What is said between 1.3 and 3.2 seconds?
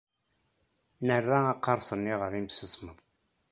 aqareṣ-nni ɣer yimsismeḍ.